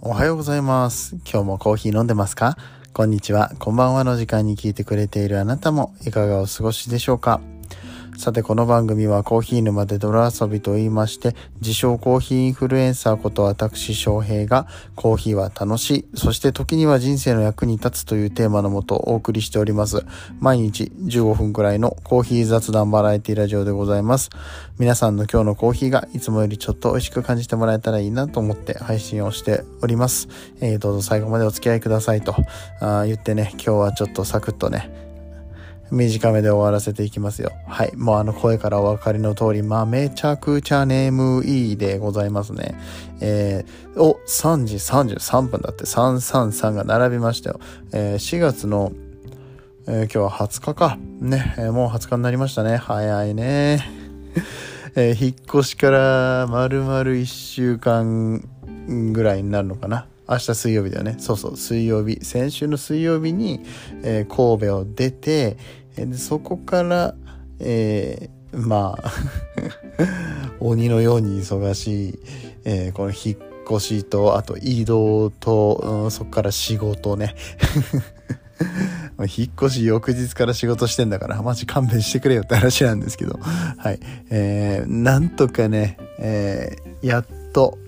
[0.00, 1.16] おはようございます。
[1.28, 2.56] 今日もコーヒー飲んでますか？
[2.92, 3.50] こんにちは。
[3.58, 7.40] こんばんはの時間に聞いてくれているあなたもいかがお過ごしでしょうか？
[8.18, 14.66] さてこの番組はコーヒー沼で泥遊びと言いまして自称コーヒーインフルエンサーこと私翔平が
[14.96, 20.04] コーヒーは楽しいそして時には人生の役に立つというテーマのもとお送りしております。
[20.40, 24.30] 毎日15分くらいのコーヒー雑談バラエティラジオでございます。
[24.80, 30.28] 皆さんの今日のコーヒーがいつもよりちょっと美味しく感じてもらえたらいいなと思って配信をしております、
[30.60, 32.34] えーどうぞ最後までお付き合いくださいと。
[32.80, 35.07] あ言ってね今日はちょっとサクッとね
[35.90, 37.52] 短めで終わらせていきますよ。
[37.66, 37.96] はい。
[37.96, 42.78] もうあの声からお分かりの通り、まあめちゃくちゃ眠いでございますね。
[43.20, 47.60] えー、お、3時33分だって333が並びましたよ。
[47.92, 48.92] えー4月の、
[49.86, 50.98] えー今日は20日か。
[51.20, 52.76] ね、えーもう20日になりましたね。
[52.76, 53.80] 早いね。
[54.94, 58.42] えー引っ越しから丸々1週間
[59.12, 60.06] ぐらいになるのかな。
[60.28, 61.16] 明日水曜日だよね。
[61.18, 62.24] そうそう、水曜日。
[62.24, 63.64] 先週の水曜日に、
[64.02, 65.56] えー神戸を出て、
[65.96, 67.14] えーそこから、
[67.60, 69.12] えーまあ、
[70.60, 72.18] 鬼のように忙しい、
[72.64, 77.34] えーこの引っ越しと、あと移動と、うんそこから仕事ね。
[79.36, 83.98] 引っ越し翌日から仕事してんだから、マジ勘弁してくれよって話なんですけど、はい。
[84.30, 87.78] えーなんとかね、えーやっと、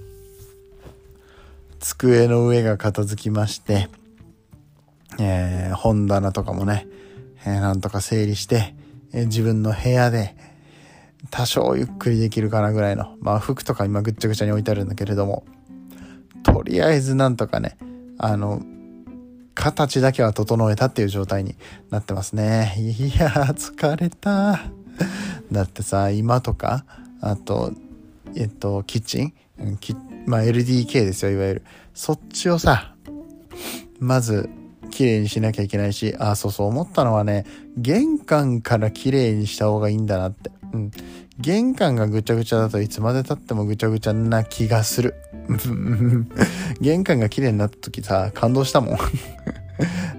[1.81, 3.89] 机の上が片付きまして、
[5.19, 6.87] えー本棚とかもね、
[7.45, 8.75] えーなんとか整理して、
[9.13, 10.37] えー自分の部屋で
[11.31, 15.45] 多少ゆっくりできるかなぐらいの、まあ服とか今ぐっちゃぐちゃに置いてあるんだけれども、
[16.43, 17.77] とりあえずなんとかね、
[18.19, 18.63] あの、
[19.55, 21.57] 形だけは整えたっていう状態に
[21.91, 22.75] なってますね。
[22.79, 24.61] いやー、疲れた。
[25.53, 26.85] だってさ、今とか、
[27.21, 27.73] あと、
[28.37, 29.33] えっと、キッチン？
[29.59, 29.95] うんキ
[30.31, 31.63] まあ LDK ですよ、いわゆる。
[31.93, 32.95] そっちをさ、
[33.99, 34.49] まず、
[34.91, 37.45] 綺麗にしなきゃいけないし、あ、そうそう思ったのはね、
[37.77, 40.53] 玄関から綺麗にした方がいいんだなって。
[40.73, 40.91] うん。
[41.39, 45.17] 玄関がぐちゃぐちゃだといつまで経ってもぐちゃぐちゃな気がする。
[46.81, 48.95] 玄関が綺麗になった時さ、感動したもん。
[48.97, 49.09] だか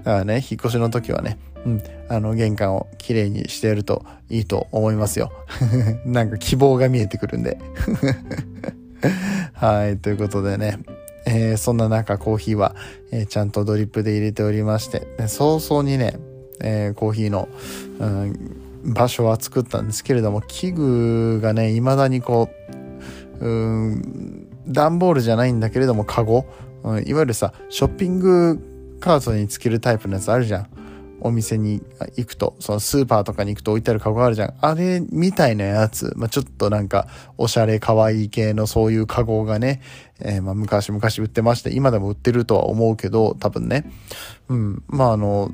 [0.04, 5.32] らね、引っ越しの時はね、うん、あの、玄関を綺麗にしてやるといいと思いますよ。
[6.04, 7.56] なんか希望が見えてくるんで。
[9.54, 10.78] はい、ということでね、
[11.26, 12.74] えーそんな中コーヒーは、
[13.10, 16.18] えーちゃんとドリップで入れておりまして、早々にね、
[16.60, 17.48] えーコーヒーの、
[17.98, 22.48] うん場所は作ったんですけれども、器具がね、未だにこ
[23.40, 26.46] う、うん、段ボールじゃないんだけれども、カゴ、
[26.82, 30.66] うんいわゆるさ、ショッピングカートにつけるタイプのやつあるじゃん。
[31.24, 31.82] お店に
[32.16, 34.54] 行くと、そのスーパーとかに行くと置いてあるカゴあるじゃん。
[34.60, 37.06] あれみたいなやつ、まあ、ちょっとなんか、
[37.38, 39.80] おしゃれ可愛い系のそういうカゴがね、
[40.20, 43.90] えーまあ、昔々売ってまして、今でも売ってるとは思うけど、多分ね。
[44.48, 44.82] うん。
[44.88, 45.52] まあ、あの、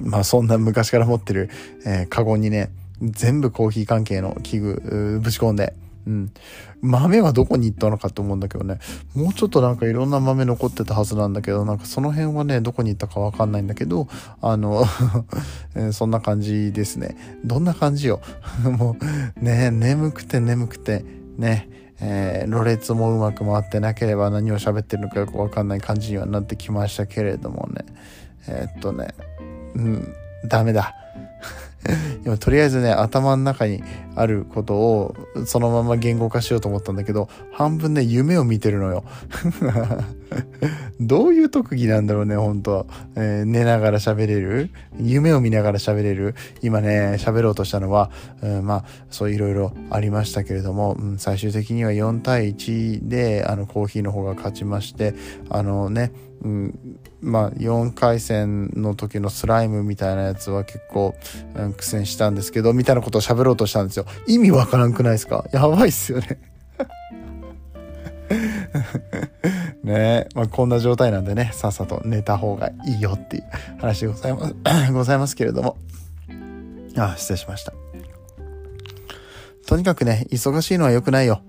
[0.00, 1.50] まあ、そんな昔から持ってる、
[1.86, 2.70] えーカゴにね、
[3.00, 5.74] 全部コーヒー関係の器具、ぶち込んで、
[6.08, 6.32] うん。
[6.80, 8.78] 豆はどこに行ったのかと思うんだけどね。
[9.14, 14.08] もうちょっとなんかいろんな豆残ってたはずなんだけど、なんかその辺はね、どこに行ったかわかんないんだけど、
[14.40, 14.84] あの、
[15.76, 17.16] えそんな感じですね。
[17.44, 18.20] どんな感じよ。
[18.64, 18.96] も
[19.40, 21.04] う、ね、眠くて眠くて、
[21.36, 21.68] ね、
[22.00, 27.84] えー、ろれつもうまく回ってなければ何を喋ってるのかよくわかんない感じにはなってきましたけれどもね。
[28.46, 29.08] えーっとね、
[29.74, 30.14] うん、
[30.48, 30.94] ダメだ。
[32.24, 33.82] 今とりあえずね頭の中に
[34.14, 35.14] あることを
[35.46, 39.04] そのまま言語化しようと思ったんだけど半分ね夢を見てるのよ。
[41.00, 44.70] どういう特技なんだろうね本当、えー寝ながら喋れる？
[45.00, 46.34] 夢を見ながら喋れる？
[46.60, 48.10] 今ね喋ろうとしたのは、
[48.42, 55.14] うんまあそういろいろありましたけれども、うん最終的には4対1であのコーヒーの方が勝ちまして
[55.48, 56.12] あのね
[56.42, 61.14] うん、まあ4回戦の時のスライムみたいなやつは結構、
[61.54, 64.06] うん苦戦したんですけどみたいなことを喋ろうとしたんですよ。
[64.26, 65.44] 意味わからんくないですか？
[65.52, 66.38] やばいっすよね。
[69.82, 69.94] ね。
[69.94, 71.50] え、まあ、こんな状態なんでね。
[71.54, 73.44] さっさと寝た方がいいよっていう
[73.78, 74.54] 話でございます。
[74.92, 75.76] ございますけれども。
[76.96, 77.72] あ失礼しました。
[79.66, 81.42] とにかくね忙しいのは良くないよ、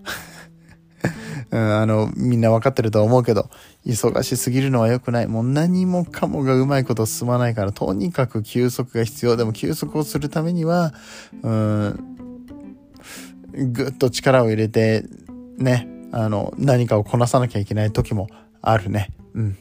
[1.59, 3.49] あの、みんな分かってるとは思うけど、
[3.85, 5.27] 忙しすぎるのは良くない。
[5.27, 9.37] もう何もかもがうまいこと進まないから、とにかく休息が必要。
[9.37, 10.93] でも休息をするためには、
[11.41, 12.17] うん、
[13.71, 15.05] ぐっと力を入れて、
[15.57, 18.27] ね、あの、何かをこなさなきゃいけない時も
[18.61, 19.09] あるね。
[19.33, 19.57] うん。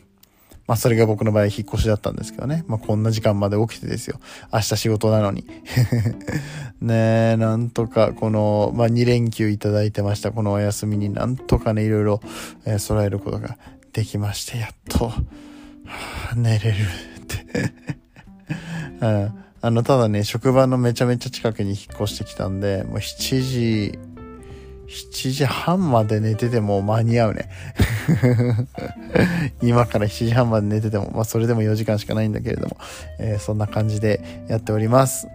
[0.69, 2.63] まあそれが僕の場合引っ越しだったんですけどね。
[2.69, 4.21] まあこんな時間まで起きてですよ。
[4.53, 5.47] 明日仕事なのに。
[6.83, 10.31] ねえ、なんとかこの、まあ2連休いただいてました。
[10.31, 12.21] このお休みになんとかね、いろいろ、
[12.67, 13.57] えー揃えることが
[13.95, 15.15] できまして、やっと、は
[16.33, 17.47] あ、寝れるって
[19.01, 19.35] うん。
[19.61, 23.99] あの、ただね、職場のめちゃめちゃ近くに引っ越してきたんで、もう7時、
[24.87, 27.49] 7時半まで寝てても間に合うね。
[29.63, 32.77] 今から7時半まで寝てても、まあそれでも4時間しかないんだけれども、
[33.19, 35.29] えー、そんな感じでやっております。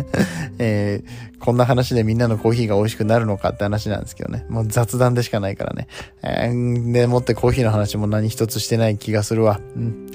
[0.58, 4.44] えー、こんな話でみんなのコーヒーが美味しくなるのかって話なんですけどね。
[4.48, 5.86] もう雑談でしかないからね。
[6.22, 9.60] えー、でもってコーヒーの話も何一つしてない気がするわ。
[9.76, 10.06] うん。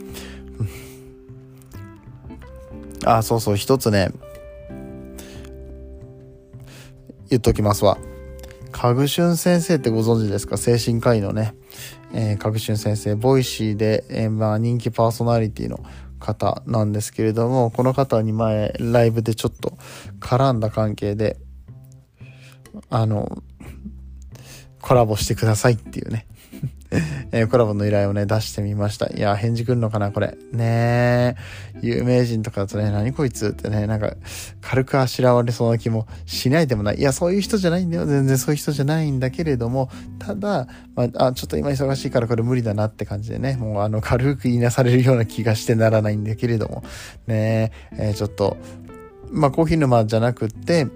[3.06, 4.10] あ、そうそう、一つね、
[7.30, 7.98] 言っときますわ。
[8.72, 10.58] かぐしゅん先生ってご存知ですか？
[10.58, 11.56] 精神科医のね、
[12.14, 15.80] えー、かぐしゅん先生、 Voicyで、えー、まあ人気パーソナリティの
[16.20, 19.78] 方なんですけれども、この方に前、ライブでちょっと
[20.20, 21.38] 絡んだ関係で、
[22.90, 23.44] あの、
[24.82, 26.28] コラボしてくださいっていうね、
[27.32, 29.08] えー、コラボの依頼をね、出してみました。
[29.08, 30.38] いや、返事来るのかな、これ。
[30.52, 31.36] ねえ。
[31.82, 34.16] 有名人とかだとね、何こいつってね、なんか、
[34.62, 36.98] 軽くあしらわれそうな気もしないでもない。
[36.98, 38.06] いや、そういう人じゃないんだよ。
[38.06, 39.90] 全然そういう人じゃないんだけれども、
[40.20, 46.84] ただ、まあ、あ、ちょっと今忙しいからこれ無理だなって感じでね、もうあの、軽くいなされるような気がしてならないんだけれども、
[47.28, 48.58] ねえ、えー、ちょっと、
[49.32, 50.88] まあ、コーヒー沼じゃなくって、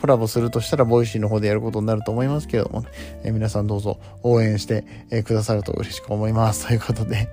[0.00, 2.84] コラボするとしたら、 Voicyの方でやることになると思いますけれども、
[3.24, 6.66] え、皆さんどうぞ応援して、え、くださると嬉しく思います。
[6.66, 7.28] ということで、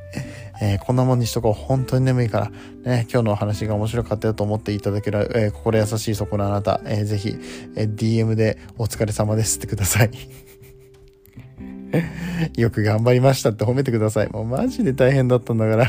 [0.62, 1.54] えー、こんなもんにしとこう。
[1.54, 7.36] 本当に眠いから、ね、今日のお話が面白かったよと思っていただける、え心優しいそこのあなた、えぜひ、
[7.76, 10.12] え DM でお疲れ様ですってください。
[12.58, 14.30] よく頑張りましたって褒めてください。
[14.30, 15.86] もうマジで大変だったんだから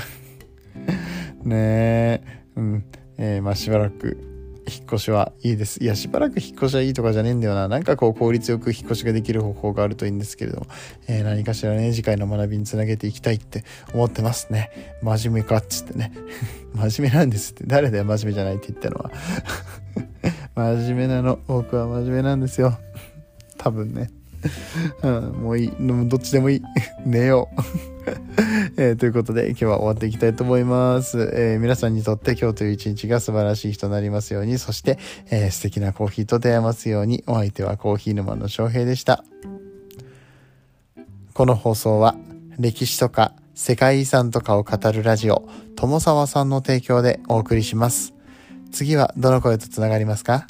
[1.44, 2.22] ねえ、
[2.56, 2.84] うん。
[3.18, 4.33] えー、まあしばらく
[4.66, 5.82] 引っ越しはいいです。
[5.82, 7.68] いや、しばらく引っ越しはいいとかじゃねえんだよな。
[7.68, 10.66] なんかこう効率よく引っ越しができる方法があるといいんですけれども、
[11.06, 14.98] えー、何かしらね、次回の学びにつなげていきたいって思ってますね。
[15.02, 16.12] 真面目かっつってね。
[16.74, 17.64] 真面目なんですって。
[17.66, 19.10] 誰だよ、真面目じゃないって言ったのは。
[20.76, 21.38] 真面目なの。
[21.46, 22.78] 僕は真面目なんですよ。
[23.58, 24.10] 多分ね。
[25.02, 25.72] うん、もういい。
[25.80, 26.62] どっちでもいい。
[27.04, 27.48] 寝よ
[27.90, 27.93] う。
[28.76, 34.98] えー、ということで今日は終わっていきたいと思います、えー、皆さんにとって今日という一日が素晴らしい日となりますように、そして、
[35.30, 39.24] えー、素敵なコーヒーと出会えますように、お相手はコーヒー沼の翔平でした。
[41.32, 42.14] この放送は
[42.58, 48.14] 歴史とか世界遺産とかを語るラジオ、友沢さんの提供でお送りします。
[48.70, 50.46] 次はどの声とつながりますか？